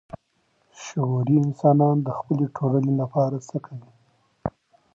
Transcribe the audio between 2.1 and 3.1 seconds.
خپلي ټولني